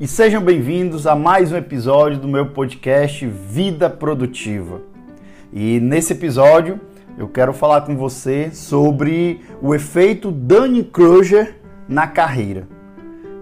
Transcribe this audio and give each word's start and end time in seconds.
e 0.00 0.06
sejam 0.06 0.40
bem-vindos 0.42 1.06
a 1.06 1.14
mais 1.14 1.52
um 1.52 1.58
episódio 1.58 2.18
do 2.18 2.26
meu 2.26 2.46
podcast 2.52 3.26
Vida 3.26 3.90
Produtiva. 3.90 4.80
E 5.52 5.78
nesse 5.78 6.14
episódio 6.14 6.80
eu 7.18 7.28
quero 7.28 7.52
falar 7.52 7.82
com 7.82 7.94
você 7.94 8.50
sobre 8.50 9.42
o 9.60 9.74
efeito 9.74 10.30
Dunning-Kruger 10.30 11.56
na 11.86 12.06
carreira. 12.06 12.66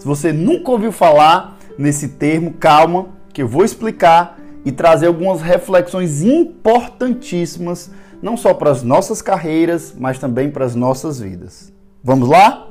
Se 0.01 0.05
você 0.05 0.33
nunca 0.33 0.73
ouviu 0.73 0.91
falar 0.91 1.57
nesse 1.79 2.09
termo, 2.09 2.53
calma, 2.55 3.11
que 3.33 3.41
eu 3.41 3.47
vou 3.47 3.65
explicar 3.65 4.37
e 4.65 4.73
trazer 4.73 5.07
algumas 5.07 5.41
reflexões 5.41 6.25
importantíssimas, 6.25 7.93
não 8.21 8.37
só 8.37 8.53
para 8.53 8.73
as 8.73 8.83
nossas 8.83 9.23
carreiras, 9.23 9.95
mas 9.97 10.19
também 10.19 10.51
para 10.51 10.65
as 10.65 10.75
nossas 10.75 11.21
vidas. 11.21 11.73
Vamos 12.03 12.29
lá? 12.29 12.69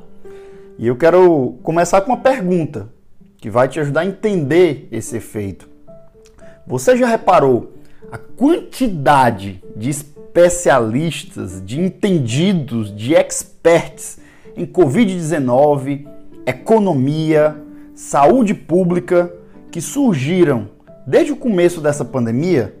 E 0.78 0.86
eu 0.86 0.94
quero 0.94 1.54
começar 1.62 2.02
com 2.02 2.12
uma 2.12 2.20
pergunta 2.20 2.97
que 3.38 3.48
vai 3.48 3.68
te 3.68 3.80
ajudar 3.80 4.00
a 4.00 4.06
entender 4.06 4.88
esse 4.90 5.16
efeito. 5.16 5.68
Você 6.66 6.96
já 6.96 7.06
reparou 7.06 7.72
a 8.10 8.18
quantidade 8.18 9.62
de 9.74 9.90
especialistas, 9.90 11.62
de 11.64 11.80
entendidos, 11.80 12.94
de 12.94 13.14
experts 13.14 14.18
em 14.56 14.66
Covid-19, 14.66 16.06
economia, 16.46 17.56
saúde 17.94 18.54
pública 18.54 19.32
que 19.70 19.80
surgiram 19.80 20.68
desde 21.06 21.32
o 21.32 21.36
começo 21.36 21.80
dessa 21.80 22.04
pandemia? 22.04 22.74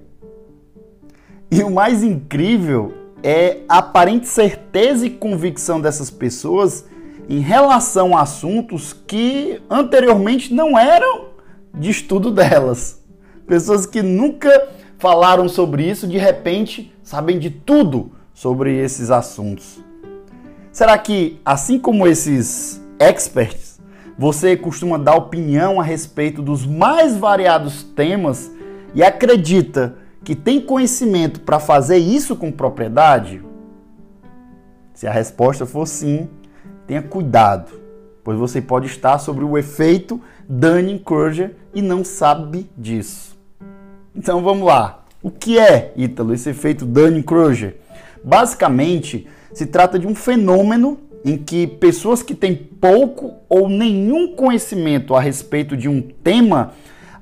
E 1.50 1.62
o 1.62 1.70
mais 1.70 2.02
incrível 2.02 2.92
é 3.22 3.58
a 3.68 3.78
aparente 3.78 4.28
certeza 4.28 5.06
e 5.06 5.10
convicção 5.10 5.80
dessas 5.80 6.10
pessoas 6.10 6.84
em 7.28 7.40
relação 7.40 8.16
a 8.16 8.22
assuntos 8.22 8.92
que 8.92 9.60
anteriormente 9.68 10.54
não 10.54 10.78
eram 10.78 11.26
de 11.74 11.90
estudo 11.90 12.30
delas. 12.30 13.02
Pessoas 13.46 13.84
que 13.84 14.02
nunca 14.02 14.68
falaram 14.98 15.48
sobre 15.48 15.88
isso, 15.88 16.06
de 16.06 16.16
repente 16.16 16.92
sabem 17.02 17.38
de 17.38 17.50
tudo 17.50 18.12
sobre 18.32 18.76
esses 18.76 19.10
assuntos. 19.10 19.78
Será 20.72 20.96
que, 20.96 21.40
assim 21.44 21.78
como 21.78 22.06
esses 22.06 22.80
experts, 22.98 23.78
você 24.18 24.56
costuma 24.56 24.96
dar 24.96 25.16
opinião 25.16 25.80
a 25.80 25.84
respeito 25.84 26.40
dos 26.40 26.66
mais 26.66 27.16
variados 27.16 27.82
temas 27.82 28.50
e 28.94 29.02
acredita 29.02 29.96
que 30.24 30.34
tem 30.34 30.60
conhecimento 30.60 31.40
para 31.40 31.60
fazer 31.60 31.98
isso 31.98 32.34
com 32.36 32.50
propriedade? 32.50 33.42
Se 34.94 35.06
a 35.06 35.12
resposta 35.12 35.64
for 35.64 35.86
sim, 35.86 36.28
Tenha 36.88 37.02
cuidado, 37.02 37.70
pois 38.24 38.38
você 38.38 38.62
pode 38.62 38.86
estar 38.86 39.18
sobre 39.18 39.44
o 39.44 39.58
efeito 39.58 40.18
Dunning-Kruger 40.48 41.54
e 41.74 41.82
não 41.82 42.02
sabe 42.02 42.66
disso. 42.74 43.36
Então 44.16 44.42
vamos 44.42 44.66
lá. 44.66 45.04
O 45.22 45.30
que 45.30 45.58
é, 45.58 45.92
Ítalo, 45.94 46.32
esse 46.32 46.48
efeito 46.48 46.86
Dunning-Kruger? 46.86 47.76
Basicamente, 48.24 49.28
se 49.52 49.66
trata 49.66 49.98
de 49.98 50.06
um 50.06 50.14
fenômeno 50.14 50.98
em 51.22 51.36
que 51.36 51.66
pessoas 51.66 52.22
que 52.22 52.34
têm 52.34 52.56
pouco 52.56 53.34
ou 53.50 53.68
nenhum 53.68 54.34
conhecimento 54.34 55.14
a 55.14 55.20
respeito 55.20 55.76
de 55.76 55.90
um 55.90 56.00
tema 56.00 56.72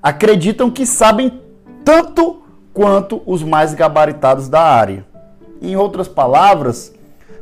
acreditam 0.01 0.71
que 0.71 0.87
sabem 0.87 1.41
tanto 1.85 2.41
quanto 2.73 3.21
os 3.27 3.43
mais 3.43 3.75
gabaritados 3.75 4.49
da 4.49 4.63
área. 4.63 5.05
Em 5.61 5.75
outras 5.75 6.07
palavras, 6.07 6.95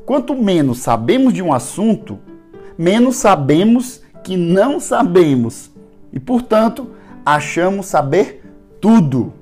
Quanto 0.06 0.34
menos 0.34 0.78
sabemos 0.80 1.33
de 1.33 1.42
um 1.42 1.52
assunto, 1.52 2.19
menos 2.77 3.16
sabemos 3.16 4.02
que 4.22 4.36
não 4.36 4.78
sabemos 4.78 5.70
e, 6.12 6.20
portanto, 6.20 6.91
achamos 7.24 7.86
saber 7.86 8.42
tudo. 8.80 9.32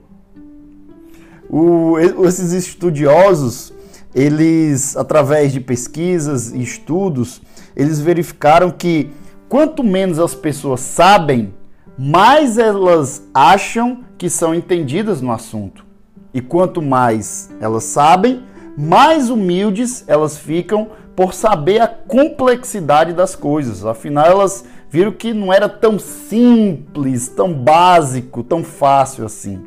O, 1.50 1.98
esses 1.98 2.52
estudiosos, 2.52 3.74
eles, 4.14 4.96
através 4.96 5.52
de 5.52 5.60
pesquisas 5.60 6.52
e 6.52 6.62
estudos, 6.62 7.42
eles 7.74 8.00
verificaram 8.00 8.70
que 8.70 9.10
quanto 9.48 9.82
menos 9.82 10.18
as 10.18 10.34
pessoas 10.34 10.80
sabem, 10.80 11.52
mais 11.98 12.56
elas 12.56 13.22
acham 13.34 14.04
que 14.16 14.30
são 14.30 14.54
entendidas 14.54 15.20
no 15.20 15.32
assunto. 15.32 15.84
E 16.32 16.40
quanto 16.40 16.80
mais 16.80 17.50
elas 17.60 17.84
sabem, 17.84 18.42
mais 18.76 19.30
humildes 19.30 20.04
elas 20.06 20.38
ficam 20.38 20.88
por 21.14 21.34
saber 21.34 21.80
a 21.80 21.86
complexidade 21.86 23.12
das 23.12 23.36
coisas. 23.36 23.84
Afinal, 23.84 24.26
elas 24.26 24.64
viram 24.90 25.12
que 25.12 25.32
não 25.32 25.52
era 25.52 25.68
tão 25.68 25.98
simples, 25.98 27.28
tão 27.28 27.52
básico, 27.52 28.42
tão 28.42 28.64
fácil 28.64 29.24
assim. 29.24 29.60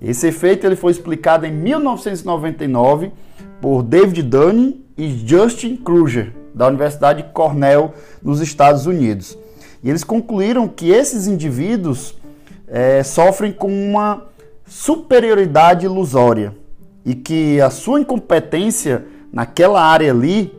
Esse 0.00 0.28
efeito 0.28 0.66
ele 0.66 0.76
foi 0.76 0.92
explicado 0.92 1.46
em 1.46 1.52
1999 1.52 3.10
por 3.60 3.82
David 3.82 4.22
Dunning 4.22 4.84
e 4.96 5.08
Justin 5.26 5.76
Kruger, 5.76 6.32
da 6.54 6.68
Universidade 6.68 7.24
Cornell, 7.32 7.92
nos 8.22 8.40
Estados 8.40 8.86
Unidos. 8.86 9.36
E 9.82 9.88
eles 9.90 10.04
concluíram 10.04 10.68
que 10.68 10.90
esses 10.90 11.26
indivíduos 11.26 12.16
é, 12.66 13.02
sofrem 13.02 13.52
com 13.52 13.68
uma 13.68 14.24
superioridade 14.66 15.86
ilusória 15.86 16.54
e 17.08 17.14
que 17.14 17.58
a 17.58 17.70
sua 17.70 18.02
incompetência 18.02 19.06
naquela 19.32 19.82
área 19.82 20.12
ali 20.12 20.52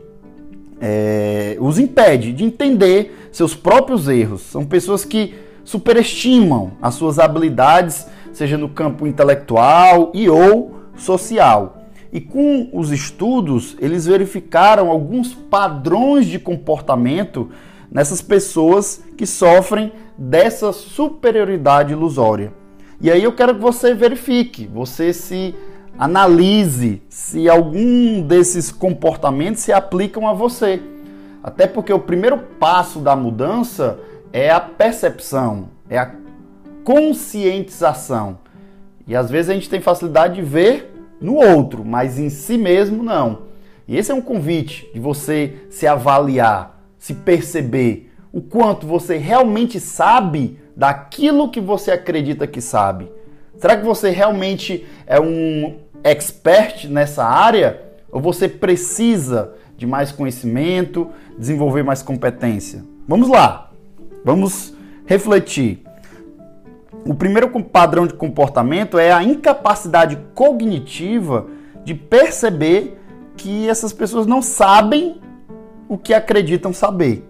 é, 0.80 1.56
os 1.60 1.78
impede 1.78 2.32
de 2.32 2.42
entender 2.42 3.28
seus 3.30 3.54
próprios 3.54 4.08
erros. 4.08 4.40
São 4.40 4.64
pessoas 4.64 5.04
que 5.04 5.32
superestimam 5.62 6.72
as 6.82 6.94
suas 6.94 7.20
habilidades, 7.20 8.04
seja 8.32 8.58
no 8.58 8.68
campo 8.68 9.06
intelectual 9.06 10.10
e 10.12 10.28
ou 10.28 10.74
social. 10.96 11.84
E 12.12 12.20
com 12.20 12.68
os 12.72 12.90
estudos, 12.90 13.76
eles 13.78 14.06
verificaram 14.06 14.90
alguns 14.90 15.32
padrões 15.32 16.26
de 16.26 16.40
comportamento 16.40 17.48
nessas 17.88 18.20
pessoas 18.20 19.04
que 19.16 19.24
sofrem 19.24 19.92
dessa 20.18 20.72
superioridade 20.72 21.92
ilusória. 21.92 22.52
E 23.00 23.08
aí 23.08 23.22
eu 23.22 23.30
quero 23.30 23.54
que 23.54 23.60
você 23.60 23.94
verifique, 23.94 24.66
você 24.66 25.12
se 25.12 25.54
analise 26.00 27.02
se 27.10 27.46
algum 27.46 28.22
desses 28.22 28.72
comportamentos 28.72 29.60
se 29.60 29.70
aplicam 29.70 30.26
a 30.26 30.32
você. 30.32 30.80
Até 31.44 31.66
porque 31.66 31.92
o 31.92 31.98
primeiro 31.98 32.38
passo 32.38 33.00
da 33.00 33.14
mudança 33.14 33.98
é 34.32 34.50
a 34.50 34.58
percepção, 34.58 35.68
é 35.90 35.98
a 35.98 36.10
conscientização. 36.84 38.38
E 39.06 39.14
às 39.14 39.30
vezes 39.30 39.50
a 39.50 39.54
gente 39.54 39.68
tem 39.68 39.82
facilidade 39.82 40.36
de 40.36 40.42
ver 40.42 40.90
no 41.20 41.34
outro, 41.34 41.84
mas 41.84 42.18
em 42.18 42.30
si 42.30 42.56
mesmo 42.56 43.02
não. 43.02 43.42
E 43.86 43.98
esse 43.98 44.10
é 44.10 44.14
um 44.14 44.22
convite 44.22 44.90
de 44.94 45.00
você 45.00 45.66
se 45.68 45.86
avaliar, 45.86 46.82
se 46.98 47.12
perceber 47.12 48.10
o 48.32 48.40
quanto 48.40 48.86
você 48.86 49.18
realmente 49.18 49.78
sabe 49.78 50.58
daquilo 50.74 51.50
que 51.50 51.60
você 51.60 51.90
acredita 51.90 52.46
que 52.46 52.62
sabe. 52.62 53.10
Será 53.60 53.76
que 53.76 53.84
você 53.84 54.08
realmente 54.08 54.86
é 55.06 55.20
um 55.20 55.76
expert 56.02 56.88
nessa 56.88 57.24
área 57.24 57.82
ou 58.10 58.20
você 58.20 58.48
precisa 58.48 59.54
de 59.76 59.86
mais 59.86 60.12
conhecimento, 60.12 61.08
desenvolver 61.38 61.82
mais 61.82 62.02
competência? 62.02 62.84
Vamos 63.06 63.28
lá, 63.28 63.70
vamos 64.24 64.74
refletir. 65.06 65.82
O 67.04 67.14
primeiro 67.14 67.48
padrão 67.64 68.06
de 68.06 68.14
comportamento 68.14 68.98
é 68.98 69.10
a 69.10 69.22
incapacidade 69.22 70.18
cognitiva 70.34 71.46
de 71.84 71.94
perceber 71.94 72.98
que 73.36 73.68
essas 73.68 73.92
pessoas 73.92 74.26
não 74.26 74.42
sabem 74.42 75.20
o 75.88 75.96
que 75.96 76.12
acreditam 76.12 76.72
saber. 76.72 77.26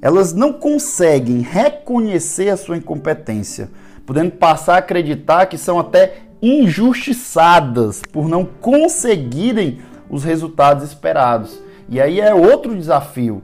Elas 0.00 0.32
não 0.32 0.52
conseguem 0.52 1.40
reconhecer 1.40 2.48
a 2.48 2.56
sua 2.56 2.76
incompetência, 2.76 3.70
podendo 4.06 4.30
passar 4.30 4.76
a 4.76 4.78
acreditar 4.78 5.46
que 5.46 5.58
são 5.58 5.78
até 5.78 6.29
injustiçadas 6.42 8.02
por 8.12 8.28
não 8.28 8.44
conseguirem 8.44 9.78
os 10.08 10.24
resultados 10.24 10.84
esperados. 10.84 11.60
E 11.88 12.00
aí 12.00 12.20
é 12.20 12.34
outro 12.34 12.74
desafio, 12.74 13.42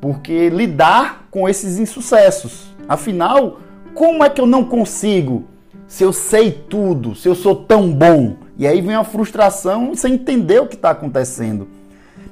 porque 0.00 0.48
lidar 0.48 1.28
com 1.30 1.48
esses 1.48 1.78
insucessos. 1.78 2.74
Afinal, 2.88 3.60
como 3.94 4.24
é 4.24 4.28
que 4.28 4.40
eu 4.40 4.46
não 4.46 4.64
consigo 4.64 5.44
se 5.86 6.02
eu 6.02 6.12
sei 6.12 6.50
tudo, 6.50 7.14
se 7.14 7.28
eu 7.28 7.34
sou 7.34 7.54
tão 7.54 7.92
bom? 7.92 8.36
E 8.56 8.66
aí 8.66 8.80
vem 8.80 8.94
a 8.94 9.04
frustração 9.04 9.94
sem 9.94 10.14
entender 10.14 10.60
o 10.60 10.66
que 10.66 10.74
está 10.74 10.90
acontecendo. 10.90 11.68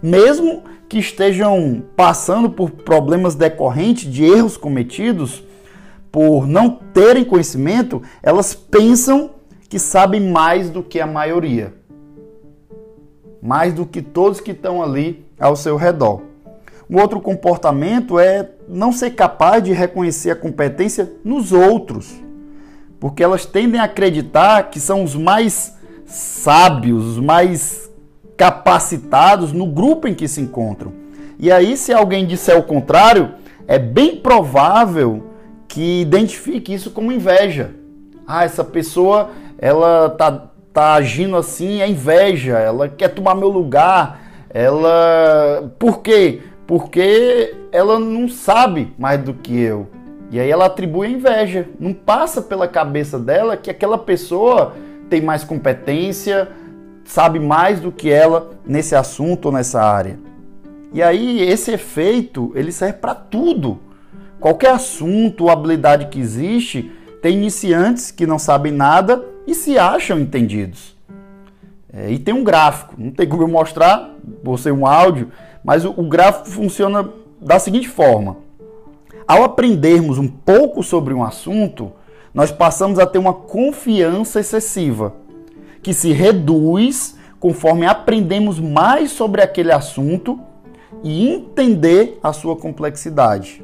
Mesmo 0.02 0.64
que 0.88 0.98
estejam 0.98 1.82
passando 1.96 2.50
por 2.50 2.70
problemas 2.70 3.34
decorrentes 3.34 4.12
de 4.12 4.24
erros 4.24 4.56
cometidos, 4.56 5.42
por 6.10 6.46
não 6.46 6.78
terem 6.92 7.24
conhecimento, 7.24 8.02
elas 8.22 8.54
pensam 8.54 9.30
que 9.72 9.78
sabem 9.78 10.20
mais 10.20 10.68
do 10.68 10.82
que 10.82 11.00
a 11.00 11.06
maioria, 11.06 11.72
mais 13.40 13.72
do 13.72 13.86
que 13.86 14.02
todos 14.02 14.38
que 14.38 14.50
estão 14.50 14.82
ali 14.82 15.24
ao 15.40 15.56
seu 15.56 15.76
redor. 15.76 16.20
Um 16.90 17.00
outro 17.00 17.18
comportamento 17.22 18.18
é 18.18 18.50
não 18.68 18.92
ser 18.92 19.12
capaz 19.12 19.62
de 19.62 19.72
reconhecer 19.72 20.30
a 20.30 20.36
competência 20.36 21.10
nos 21.24 21.52
outros, 21.52 22.12
porque 23.00 23.24
elas 23.24 23.46
tendem 23.46 23.80
a 23.80 23.84
acreditar 23.84 24.64
que 24.64 24.78
são 24.78 25.02
os 25.02 25.14
mais 25.14 25.74
sábios, 26.04 27.06
os 27.06 27.18
mais 27.18 27.90
capacitados 28.36 29.54
no 29.54 29.64
grupo 29.64 30.06
em 30.06 30.12
que 30.12 30.28
se 30.28 30.42
encontram. 30.42 30.92
E 31.38 31.50
aí, 31.50 31.78
se 31.78 31.94
alguém 31.94 32.26
disser 32.26 32.58
o 32.58 32.62
contrário, 32.62 33.36
é 33.66 33.78
bem 33.78 34.16
provável 34.16 35.30
que 35.66 36.02
identifique 36.02 36.74
isso 36.74 36.90
como 36.90 37.10
inveja. 37.10 37.70
Ah, 38.26 38.44
essa 38.44 38.62
pessoa, 38.62 39.30
ela 39.62 40.10
tá, 40.10 40.48
tá 40.72 40.94
agindo 40.94 41.36
assim, 41.36 41.80
é 41.80 41.88
inveja, 41.88 42.58
ela 42.58 42.88
quer 42.88 43.06
tomar 43.06 43.36
meu 43.36 43.46
lugar, 43.46 44.20
ela. 44.50 45.72
Por 45.78 46.00
quê? 46.00 46.40
Porque 46.66 47.54
ela 47.70 48.00
não 48.00 48.28
sabe 48.28 48.92
mais 48.98 49.22
do 49.22 49.32
que 49.32 49.56
eu. 49.56 49.86
E 50.32 50.40
aí 50.40 50.50
ela 50.50 50.66
atribui 50.66 51.06
a 51.06 51.10
inveja. 51.10 51.68
Não 51.78 51.92
passa 51.92 52.42
pela 52.42 52.66
cabeça 52.66 53.20
dela 53.20 53.56
que 53.56 53.70
aquela 53.70 53.96
pessoa 53.96 54.74
tem 55.08 55.20
mais 55.20 55.44
competência, 55.44 56.48
sabe 57.04 57.38
mais 57.38 57.78
do 57.78 57.92
que 57.92 58.10
ela 58.10 58.50
nesse 58.66 58.96
assunto 58.96 59.46
ou 59.46 59.52
nessa 59.52 59.80
área. 59.80 60.18
E 60.92 61.00
aí 61.00 61.40
esse 61.40 61.70
efeito, 61.70 62.50
ele 62.56 62.72
serve 62.72 62.94
para 62.94 63.14
tudo. 63.14 63.78
Qualquer 64.40 64.72
assunto 64.72 65.44
ou 65.44 65.50
habilidade 65.50 66.06
que 66.06 66.18
existe, 66.18 66.90
tem 67.20 67.36
iniciantes 67.36 68.10
que 68.10 68.26
não 68.26 68.40
sabem 68.40 68.72
nada 68.72 69.31
e 69.46 69.54
se 69.54 69.78
acham 69.78 70.18
entendidos. 70.18 70.96
É, 71.92 72.10
e 72.10 72.18
tem 72.18 72.32
um 72.32 72.42
gráfico, 72.42 72.94
não 72.96 73.10
tem 73.10 73.28
como 73.28 73.42
eu 73.42 73.48
mostrar, 73.48 74.14
você 74.42 74.72
um 74.72 74.86
áudio, 74.86 75.30
mas 75.62 75.84
o, 75.84 75.90
o 75.90 76.04
gráfico 76.04 76.48
funciona 76.48 77.08
da 77.40 77.58
seguinte 77.58 77.88
forma: 77.88 78.36
ao 79.26 79.42
aprendermos 79.44 80.18
um 80.18 80.28
pouco 80.28 80.82
sobre 80.82 81.12
um 81.12 81.22
assunto, 81.22 81.92
nós 82.32 82.50
passamos 82.50 82.98
a 82.98 83.06
ter 83.06 83.18
uma 83.18 83.34
confiança 83.34 84.40
excessiva, 84.40 85.14
que 85.82 85.92
se 85.92 86.12
reduz 86.12 87.18
conforme 87.38 87.84
aprendemos 87.86 88.58
mais 88.58 89.10
sobre 89.10 89.42
aquele 89.42 89.72
assunto 89.72 90.40
e 91.02 91.28
entender 91.28 92.18
a 92.22 92.32
sua 92.32 92.56
complexidade. 92.56 93.62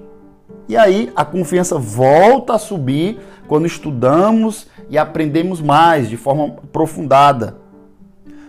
E 0.68 0.76
aí 0.76 1.10
a 1.16 1.24
confiança 1.24 1.78
volta 1.78 2.54
a 2.54 2.58
subir 2.58 3.18
quando 3.46 3.66
estudamos 3.66 4.68
e 4.90 4.98
aprendemos 4.98 5.60
mais 5.60 6.08
de 6.08 6.16
forma 6.16 6.56
aprofundada. 6.62 7.56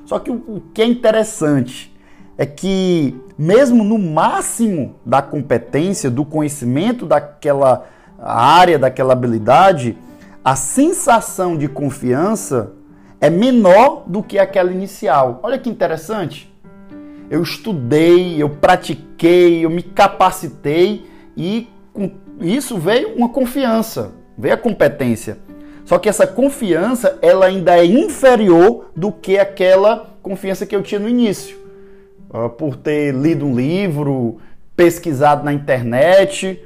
Só 0.06 0.20
que 0.20 0.30
o 0.30 0.62
que 0.74 0.82
é 0.82 0.86
interessante 0.86 1.96
é 2.38 2.46
que, 2.46 3.16
mesmo 3.38 3.84
no 3.84 3.98
máximo 3.98 4.96
da 5.06 5.22
competência, 5.22 6.10
do 6.10 6.26
conhecimento 6.26 7.06
daquela 7.06 7.86
área, 8.18 8.78
daquela 8.78 9.14
habilidade, 9.14 9.98
a 10.44 10.56
sensação 10.56 11.58
de 11.58 11.68
confiança 11.68 12.74
é 13.22 13.30
menor 13.30 14.04
do 14.08 14.24
que 14.24 14.40
aquela 14.40 14.72
inicial. 14.72 15.40
Olha 15.44 15.58
que 15.58 15.70
interessante. 15.70 16.54
Eu 17.30 17.44
estudei, 17.44 18.42
eu 18.42 18.50
pratiquei, 18.50 19.64
eu 19.64 19.70
me 19.70 19.84
capacitei 19.84 21.06
e 21.38 21.68
com 22.00 22.12
isso 22.40 22.78
veio 22.78 23.16
uma 23.16 23.28
confiança, 23.28 24.12
veio 24.38 24.54
a 24.54 24.58
competência. 24.58 25.38
Só 25.84 25.98
que 25.98 26.08
essa 26.08 26.26
confiança, 26.26 27.20
ela 27.22 27.48
ainda 27.48 27.78
é 27.78 27.86
inferior 27.86 28.92
do 28.96 29.12
que 29.12 29.38
aquela 29.38 30.16
confiança 30.22 30.66
que 30.66 30.76
eu 30.76 30.82
tinha 30.84 31.00
no 31.00 31.10
início. 31.10 31.58
Uh, 32.30 32.50
por 32.50 32.78
ter 32.78 33.14
lido 33.14 33.46
um 33.46 33.56
livro, 33.56 34.38
pesquisado 34.78 35.44
na 35.44 35.52
internet. 35.52 36.64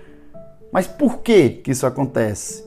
Mas 0.71 0.85
por 0.85 1.19
que 1.19 1.49
que 1.49 1.71
isso 1.71 1.87
acontece? 1.87 2.63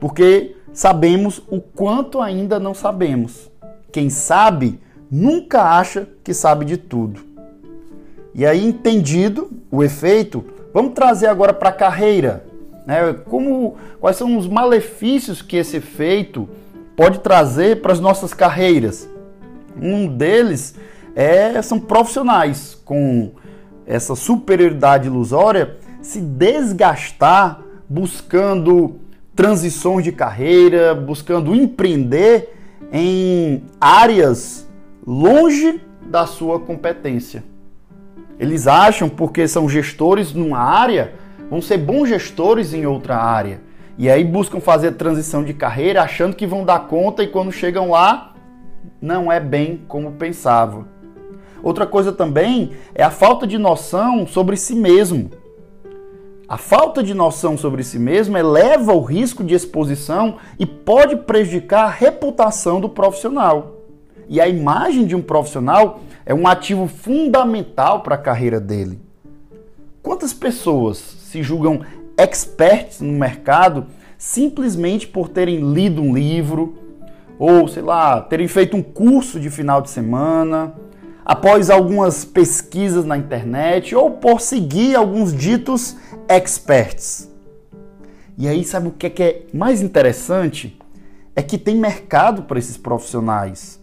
Porque 0.00 0.56
sabemos 0.72 1.42
o 1.48 1.60
quanto 1.60 2.20
ainda 2.20 2.58
não 2.58 2.74
sabemos. 2.74 3.50
Quem 3.92 4.10
sabe 4.10 4.80
nunca 5.10 5.62
acha 5.78 6.08
que 6.24 6.34
sabe 6.34 6.64
de 6.64 6.76
tudo. 6.78 7.20
E 8.34 8.46
aí, 8.46 8.64
entendido 8.64 9.50
o 9.70 9.82
efeito, 9.82 10.44
vamos 10.72 10.92
trazer 10.92 11.26
agora 11.26 11.52
para 11.52 11.70
a 11.70 11.72
carreira. 11.72 12.44
Né? 12.86 13.14
Como, 13.26 13.76
quais 14.00 14.16
são 14.16 14.36
os 14.36 14.46
malefícios 14.48 15.42
que 15.42 15.56
esse 15.56 15.76
efeito 15.76 16.48
pode 16.96 17.20
trazer 17.20 17.80
para 17.82 17.92
as 17.92 18.00
nossas 18.00 18.32
carreiras? 18.32 19.08
Um 19.80 20.08
deles 20.08 20.74
é, 21.14 21.60
são 21.62 21.78
profissionais 21.78 22.80
com 22.84 23.32
essa 23.86 24.14
superioridade 24.14 25.06
ilusória 25.06 25.76
se 26.00 26.20
desgastar 26.20 27.60
buscando 27.88 29.00
transições 29.34 30.04
de 30.04 30.12
carreira, 30.12 30.94
buscando 30.94 31.54
empreender 31.54 32.54
em 32.92 33.62
áreas 33.80 34.68
longe 35.06 35.80
da 36.02 36.26
sua 36.26 36.60
competência. 36.60 37.44
Eles 38.38 38.66
acham, 38.66 39.08
porque 39.08 39.48
são 39.48 39.68
gestores 39.68 40.32
numa 40.32 40.58
área, 40.58 41.14
vão 41.50 41.60
ser 41.60 41.78
bons 41.78 42.08
gestores 42.08 42.72
em 42.72 42.86
outra 42.86 43.16
área. 43.16 43.60
E 43.96 44.08
aí 44.08 44.22
buscam 44.24 44.60
fazer 44.60 44.92
transição 44.92 45.42
de 45.42 45.52
carreira 45.52 46.02
achando 46.02 46.36
que 46.36 46.46
vão 46.46 46.64
dar 46.64 46.86
conta 46.86 47.22
e 47.22 47.26
quando 47.26 47.50
chegam 47.50 47.90
lá, 47.90 48.34
não 49.00 49.30
é 49.30 49.40
bem 49.40 49.82
como 49.88 50.12
pensavam. 50.12 50.86
Outra 51.62 51.84
coisa 51.84 52.12
também 52.12 52.72
é 52.94 53.02
a 53.02 53.10
falta 53.10 53.46
de 53.46 53.58
noção 53.58 54.24
sobre 54.26 54.56
si 54.56 54.76
mesmo. 54.76 55.30
A 56.48 56.56
falta 56.56 57.02
de 57.02 57.12
noção 57.12 57.58
sobre 57.58 57.82
si 57.82 57.98
mesmo 57.98 58.38
eleva 58.38 58.92
o 58.92 59.02
risco 59.02 59.42
de 59.42 59.54
exposição 59.54 60.36
e 60.58 60.64
pode 60.64 61.16
prejudicar 61.16 61.84
a 61.84 61.90
reputação 61.90 62.80
do 62.80 62.88
profissional. 62.88 63.77
E 64.28 64.40
a 64.40 64.48
imagem 64.48 65.06
de 65.06 65.14
um 65.14 65.22
profissional 65.22 66.00
é 66.24 66.34
um 66.34 66.46
ativo 66.46 66.86
fundamental 66.86 68.00
para 68.00 68.14
a 68.14 68.18
carreira 68.18 68.60
dele. 68.60 69.00
Quantas 70.02 70.32
pessoas 70.32 70.98
se 70.98 71.42
julgam 71.42 71.82
experts 72.16 73.00
no 73.00 73.12
mercado 73.12 73.86
simplesmente 74.16 75.06
por 75.06 75.28
terem 75.28 75.72
lido 75.72 76.02
um 76.02 76.14
livro 76.14 76.76
ou, 77.38 77.68
sei 77.68 77.82
lá, 77.82 78.20
terem 78.20 78.48
feito 78.48 78.76
um 78.76 78.82
curso 78.82 79.38
de 79.38 79.48
final 79.48 79.80
de 79.80 79.90
semana, 79.90 80.74
após 81.24 81.70
algumas 81.70 82.24
pesquisas 82.24 83.04
na 83.04 83.16
internet 83.16 83.94
ou 83.94 84.10
por 84.10 84.40
seguir 84.40 84.96
alguns 84.96 85.32
ditos 85.32 85.96
experts. 86.28 87.30
E 88.36 88.48
aí, 88.48 88.64
sabe 88.64 88.88
o 88.88 88.90
que 88.90 89.06
é, 89.06 89.28
é 89.28 89.42
mais 89.52 89.82
interessante? 89.82 90.76
É 91.36 91.42
que 91.42 91.56
tem 91.56 91.76
mercado 91.76 92.42
para 92.42 92.58
esses 92.58 92.76
profissionais, 92.76 93.80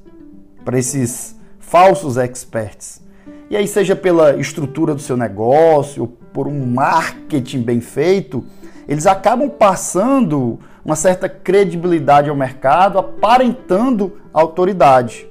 para 0.65 0.77
esses 0.77 1.39
falsos 1.59 2.17
experts. 2.17 3.01
E 3.49 3.55
aí, 3.55 3.67
seja 3.67 3.95
pela 3.95 4.35
estrutura 4.35 4.93
do 4.93 4.99
seu 4.99 5.15
negócio 5.15 6.01
ou 6.01 6.07
por 6.07 6.47
um 6.47 6.65
marketing 6.65 7.61
bem 7.61 7.79
feito, 7.79 8.43
eles 8.87 9.07
acabam 9.07 9.49
passando 9.49 10.59
uma 10.83 10.95
certa 10.95 11.29
credibilidade 11.29 12.29
ao 12.29 12.35
mercado, 12.35 12.99
aparentando 12.99 14.17
autoridade. 14.33 15.27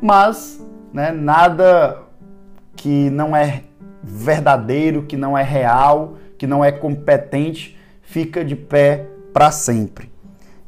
Mas 0.00 0.64
né, 0.92 1.10
nada 1.10 2.02
que 2.76 3.10
não 3.10 3.34
é 3.34 3.64
verdadeiro, 4.02 5.02
que 5.02 5.16
não 5.16 5.36
é 5.36 5.42
real, 5.42 6.16
que 6.38 6.46
não 6.46 6.64
é 6.64 6.70
competente, 6.70 7.76
fica 8.02 8.44
de 8.44 8.54
pé 8.54 9.06
para 9.32 9.50
sempre. 9.50 10.10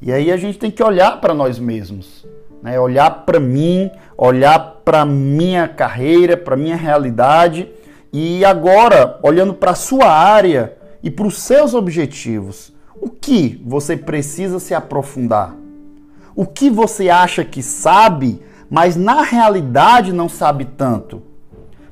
E 0.00 0.12
aí 0.12 0.32
a 0.32 0.36
gente 0.36 0.58
tem 0.58 0.70
que 0.70 0.82
olhar 0.82 1.20
para 1.20 1.32
nós 1.32 1.58
mesmos, 1.58 2.26
né? 2.66 2.80
olhar 2.80 3.24
para 3.24 3.38
mim, 3.38 3.88
olhar 4.18 4.58
para 4.84 5.04
minha 5.04 5.68
carreira, 5.68 6.36
para 6.36 6.56
minha 6.56 6.74
realidade 6.74 7.68
e 8.12 8.44
agora 8.44 9.20
olhando 9.22 9.54
para 9.54 9.76
sua 9.76 10.08
área 10.08 10.76
e 11.00 11.08
para 11.08 11.28
os 11.28 11.38
seus 11.38 11.74
objetivos, 11.74 12.72
o 13.00 13.08
que 13.08 13.62
você 13.64 13.96
precisa 13.96 14.58
se 14.58 14.74
aprofundar? 14.74 15.54
O 16.34 16.44
que 16.44 16.68
você 16.68 17.08
acha 17.08 17.44
que 17.44 17.62
sabe, 17.62 18.42
mas 18.68 18.96
na 18.96 19.22
realidade 19.22 20.12
não 20.12 20.28
sabe 20.28 20.64
tanto? 20.64 21.22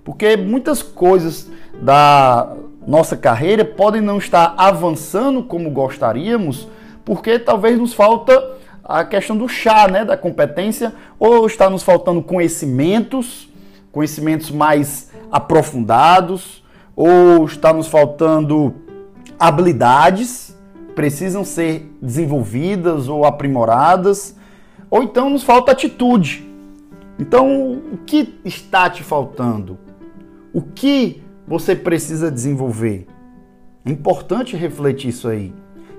Porque 0.03 0.37
muitas 0.37 0.83
coisas 0.83 1.49
da 1.81 2.53
nossa 2.85 3.17
carreira 3.17 3.65
podem 3.65 4.01
não 4.01 4.19
estar 4.19 4.55
avançando 4.57 5.45
como 5.45 5.71
gostaríamos, 5.71 6.67
porque 7.05 7.39
talvez 7.39 7.79
nos 7.79 7.95
falta 7.95 8.55
a 8.85 9.05
questão 9.05 9.37
do 9.37 9.49
chá, 9.49 9.89
né, 9.89 10.05
da 10.05 10.17
competência, 10.17 10.93
ou 11.19 11.47
está 11.47 11.71
nos 11.71 11.83
faltando 11.83 12.23
conhecimentos, 12.23 13.49
conhecimentos 13.91 14.51
mais 14.51 15.11
aprofundados, 15.31 16.63
ou 16.95 17.45
está 17.47 17.73
nos 17.73 17.89
faltando 17.89 18.75
habilidades 19.39 20.55
precisam 20.95 21.45
ser 21.45 21.93
desenvolvidas 22.01 23.09
ou 23.09 23.25
aprimoradas, 23.25 24.37
ou 24.91 25.03
então 25.03 25.29
nos 25.29 25.43
falta 25.43 25.73
atitude. 25.73 26.49
Então, 27.19 27.73
o 27.93 27.99
que 27.99 28.35
está 28.45 28.89
te 28.89 29.03
faltando? 29.03 29.79
O 30.53 30.63
que 30.63 31.23
você 31.47 31.75
precisa 31.75 32.31
desenvolver? 32.31 33.07
É 33.85 33.91
importante 33.91 34.57
refletir 34.57 35.09
isso 35.09 35.29
aí. 35.29 35.53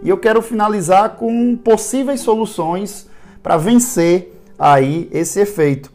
E 0.06 0.10
eu 0.10 0.20
quero 0.20 0.40
finalizar 0.40 1.16
com 1.16 1.58
possíveis 1.58 2.22
soluções 2.22 3.10
para 3.42 3.58
vencer 3.58 4.40
aí 4.58 5.10
esse 5.12 5.40
efeito. 5.40 5.92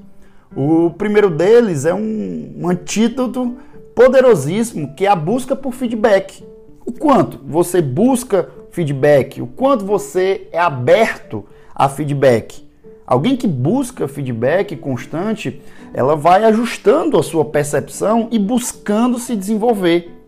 O 0.55 0.91
primeiro 0.91 1.31
deles 1.31 1.85
é 1.85 1.95
um, 1.95 2.55
um 2.57 2.69
antídoto 2.69 3.55
poderosíssimo 3.95 4.97
que 4.97 5.07
é 5.07 5.09
a 5.09 5.15
busca 5.15 5.55
por 5.55 5.73
feedback. 5.73 6.45
O 6.85 6.91
quanto 6.91 7.39
você 7.47 7.81
busca 7.81 8.51
feedback, 8.73 9.41
o 9.41 9.47
quanto 9.47 9.87
você 9.87 10.49
é 10.51 10.59
aberto 10.59 11.45
a 11.73 11.89
feedback. 11.89 12.69
Alguém 13.07 13.37
que 13.37 13.47
busca 13.47 14.09
feedback 14.09 14.75
constante, 14.75 15.63
ela 15.95 16.17
vai 16.17 16.43
ajustando 16.43 17.17
a 17.17 17.23
sua 17.23 17.45
percepção 17.45 18.27
e 18.33 18.41
buscando 18.41 19.21
se 19.21 19.37
desenvolver. 19.37 20.20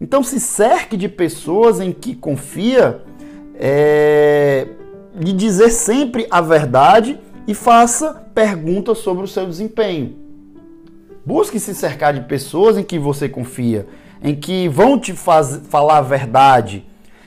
Então 0.00 0.22
se 0.22 0.40
cerque 0.40 0.96
de 0.96 1.08
pessoas 1.08 1.78
em 1.78 1.92
que 1.92 2.14
confia, 2.14 3.02
é, 3.54 4.66
de 5.14 5.32
dizer 5.32 5.70
sempre 5.70 6.26
a 6.30 6.40
verdade 6.40 7.20
e 7.46 7.54
faça 7.54 8.26
perguntas 8.34 8.98
sobre 8.98 9.24
o 9.24 9.28
seu 9.28 9.46
desempenho. 9.46 10.16
Busque 11.24 11.60
se 11.60 11.74
cercar 11.74 12.14
de 12.14 12.22
pessoas 12.22 12.78
em 12.78 12.82
que 12.82 12.98
você 12.98 13.28
confia, 13.28 13.86
em 14.22 14.34
que 14.34 14.68
vão 14.68 14.98
te 14.98 15.12
faz, 15.12 15.60
falar 15.68 15.98
a 15.98 16.02
verdade. 16.02 16.86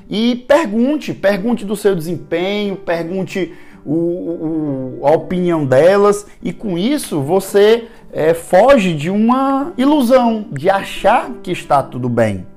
E 0.09 0.35
pergunte, 0.47 1.13
pergunte 1.13 1.63
do 1.63 1.75
seu 1.75 1.95
desempenho, 1.95 2.75
pergunte 2.75 3.53
o, 3.85 3.93
o, 3.93 4.99
a 5.03 5.11
opinião 5.11 5.65
delas, 5.65 6.25
e 6.41 6.51
com 6.51 6.77
isso 6.77 7.21
você 7.21 7.87
é, 8.11 8.33
foge 8.33 8.93
de 8.93 9.09
uma 9.09 9.73
ilusão, 9.77 10.47
de 10.51 10.69
achar 10.69 11.29
que 11.43 11.51
está 11.51 11.83
tudo 11.83 12.09
bem. 12.09 12.52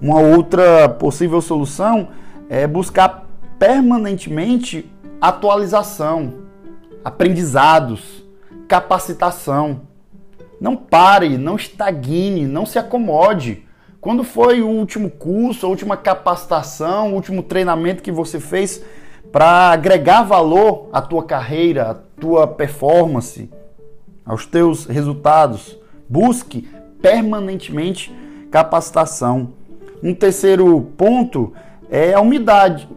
Uma 0.00 0.20
outra 0.20 0.88
possível 0.88 1.40
solução 1.42 2.08
é 2.48 2.66
buscar 2.66 3.26
permanentemente 3.58 4.90
atualização 5.20 6.34
aprendizados, 7.04 8.24
capacitação. 8.66 9.82
Não 10.60 10.76
pare, 10.76 11.36
não 11.36 11.56
estagne, 11.56 12.46
não 12.46 12.64
se 12.64 12.78
acomode. 12.78 13.66
Quando 14.00 14.24
foi 14.24 14.62
o 14.62 14.68
último 14.68 15.10
curso, 15.10 15.66
a 15.66 15.68
última 15.68 15.96
capacitação, 15.96 17.12
o 17.12 17.14
último 17.14 17.42
treinamento 17.42 18.02
que 18.02 18.10
você 18.10 18.40
fez 18.40 18.82
para 19.30 19.70
agregar 19.70 20.22
valor 20.22 20.88
à 20.92 21.02
tua 21.02 21.24
carreira, 21.24 21.90
à 21.90 21.94
tua 21.94 22.46
performance, 22.46 23.50
aos 24.24 24.46
teus 24.46 24.86
resultados? 24.86 25.76
Busque 26.08 26.68
permanentemente 27.02 28.14
capacitação. 28.50 29.59
Um 30.02 30.14
terceiro 30.14 30.80
ponto 30.96 31.52
é 31.90 32.14
a 32.14 32.20
umidade 32.20 32.88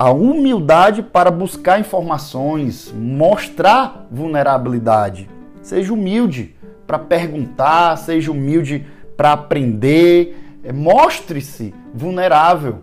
a 0.00 0.10
humildade 0.10 1.02
para 1.02 1.30
buscar 1.30 1.78
informações, 1.78 2.90
mostrar 2.96 4.06
vulnerabilidade. 4.10 5.28
Seja 5.60 5.92
humilde 5.92 6.56
para 6.86 6.98
perguntar, 6.98 7.98
seja 7.98 8.32
humilde 8.32 8.86
para 9.14 9.32
aprender, 9.32 10.58
é, 10.64 10.72
mostre-se 10.72 11.74
vulnerável. 11.92 12.78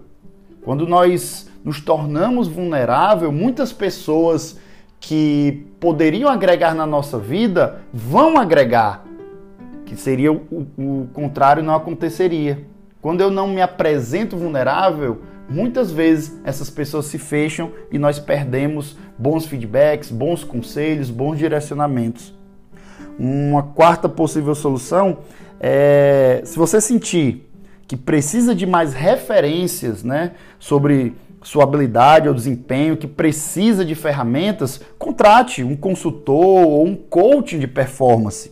Quando 0.63 0.85
nós 0.85 1.49
nos 1.65 1.81
tornamos 1.81 2.47
vulnerável, 2.47 3.31
muitas 3.31 3.73
pessoas 3.73 4.59
que 4.99 5.65
poderiam 5.79 6.29
agregar 6.29 6.75
na 6.75 6.85
nossa 6.85 7.17
vida 7.17 7.81
vão 7.91 8.37
agregar, 8.37 9.03
que 9.87 9.95
seria 9.95 10.31
o, 10.31 10.67
o 10.77 11.07
contrário 11.13 11.63
não 11.63 11.73
aconteceria. 11.73 12.63
Quando 13.01 13.21
eu 13.21 13.29
não 13.29 13.47
me 13.47 13.61
apresento 13.61 14.37
vulnerável, 14.37 15.21
Muitas 15.49 15.91
vezes 15.91 16.37
essas 16.43 16.69
pessoas 16.69 17.05
se 17.05 17.17
fecham 17.17 17.71
e 17.89 17.97
nós 17.97 18.19
perdemos 18.19 18.97
bons 19.17 19.45
feedbacks, 19.45 20.11
bons 20.11 20.43
conselhos, 20.43 21.09
bons 21.09 21.37
direcionamentos. 21.37 22.33
Uma 23.17 23.63
quarta 23.63 24.09
possível 24.09 24.53
solução 24.53 25.19
é 25.59 26.41
se 26.43 26.57
você 26.57 26.81
sentir 26.81 27.49
que 27.87 27.95
precisa 27.95 28.53
de 28.53 28.65
mais 28.65 28.93
referências 28.93 30.03
né, 30.03 30.33
sobre 30.59 31.15
sua 31.41 31.63
habilidade 31.63 32.27
ou 32.27 32.33
desempenho, 32.33 32.97
que 32.97 33.07
precisa 33.07 33.85
de 33.85 33.95
ferramentas, 33.95 34.81
contrate 34.99 35.63
um 35.63 35.77
consultor 35.77 36.67
ou 36.67 36.85
um 36.85 36.93
coaching 36.93 37.59
de 37.59 37.67
performance. 37.67 38.51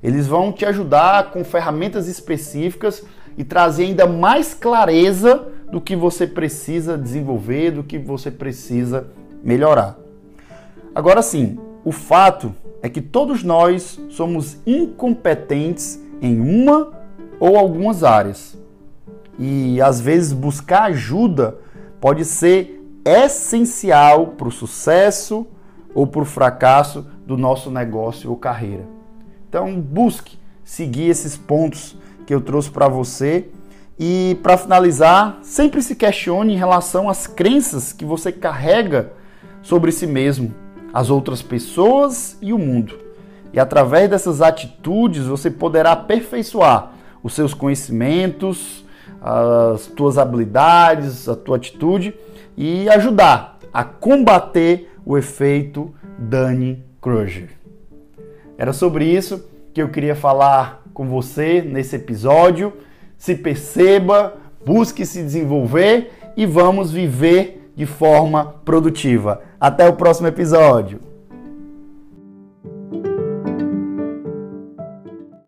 Eles 0.00 0.28
vão 0.28 0.52
te 0.52 0.64
ajudar 0.64 1.32
com 1.32 1.42
ferramentas 1.42 2.06
específicas 2.06 3.02
e 3.36 3.44
trazer 3.44 3.84
ainda 3.84 4.06
mais 4.06 4.54
clareza 4.54 5.48
do 5.70 5.80
que 5.80 5.96
você 5.96 6.26
precisa 6.26 6.96
desenvolver, 6.96 7.72
do 7.72 7.82
que 7.82 7.98
você 7.98 8.30
precisa 8.30 9.08
melhorar. 9.42 9.98
Agora 10.94 11.22
sim, 11.22 11.58
o 11.84 11.92
fato 11.92 12.54
é 12.82 12.88
que 12.88 13.00
todos 13.00 13.42
nós 13.42 14.00
somos 14.08 14.58
incompetentes 14.66 16.00
em 16.22 16.40
uma 16.40 16.92
ou 17.38 17.56
algumas 17.56 18.02
áreas. 18.02 18.56
E 19.38 19.80
às 19.82 20.00
vezes 20.00 20.32
buscar 20.32 20.84
ajuda 20.84 21.58
pode 22.00 22.24
ser 22.24 22.82
essencial 23.04 24.28
para 24.28 24.48
o 24.48 24.52
sucesso 24.52 25.46
ou 25.94 26.06
para 26.06 26.22
o 26.22 26.24
fracasso 26.24 27.06
do 27.26 27.36
nosso 27.36 27.70
negócio 27.70 28.30
ou 28.30 28.36
carreira. 28.36 28.84
Então, 29.48 29.80
busque 29.80 30.38
seguir 30.64 31.08
esses 31.08 31.36
pontos 31.36 31.96
que 32.26 32.34
eu 32.34 32.40
trouxe 32.40 32.70
para 32.70 32.88
você 32.88 33.48
e 33.98 34.36
para 34.42 34.58
finalizar, 34.58 35.38
sempre 35.42 35.80
se 35.80 35.94
questione 35.94 36.52
em 36.52 36.58
relação 36.58 37.08
às 37.08 37.26
crenças 37.26 37.92
que 37.92 38.04
você 38.04 38.30
carrega 38.30 39.12
sobre 39.62 39.90
si 39.90 40.06
mesmo, 40.06 40.52
as 40.92 41.08
outras 41.08 41.40
pessoas 41.40 42.36
e 42.42 42.52
o 42.52 42.58
mundo. 42.58 42.98
E 43.52 43.60
através 43.60 44.10
dessas 44.10 44.42
atitudes 44.42 45.24
você 45.24 45.50
poderá 45.50 45.92
aperfeiçoar 45.92 46.92
os 47.22 47.34
seus 47.34 47.54
conhecimentos, 47.54 48.84
as 49.20 49.86
tuas 49.86 50.18
habilidades, 50.18 51.28
a 51.28 51.34
tua 51.34 51.56
atitude 51.56 52.14
e 52.56 52.88
ajudar 52.90 53.58
a 53.72 53.82
combater 53.82 54.92
o 55.04 55.16
efeito 55.16 55.94
Dunning-Kruger. 56.18 57.50
Era 58.58 58.72
sobre 58.72 59.04
isso 59.04 59.44
que 59.72 59.82
eu 59.82 59.88
queria 59.88 60.14
falar 60.14 60.85
com 60.96 61.06
você 61.06 61.60
nesse 61.60 61.94
episódio 61.94 62.72
se 63.18 63.34
perceba, 63.34 64.38
busque 64.64 65.04
se 65.04 65.22
desenvolver 65.22 66.10
e 66.34 66.46
vamos 66.46 66.90
viver 66.90 67.70
de 67.76 67.84
forma 67.84 68.54
produtiva. 68.64 69.42
Até 69.60 69.86
o 69.86 69.92
próximo 69.92 70.26
episódio. 70.26 70.98